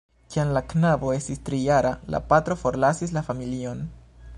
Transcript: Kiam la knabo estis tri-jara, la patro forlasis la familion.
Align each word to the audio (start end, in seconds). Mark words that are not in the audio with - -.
Kiam 0.35 0.53
la 0.55 0.63
knabo 0.71 1.11
estis 1.17 1.43
tri-jara, 1.51 1.93
la 2.15 2.25
patro 2.33 2.61
forlasis 2.65 3.19
la 3.19 3.29
familion. 3.33 3.87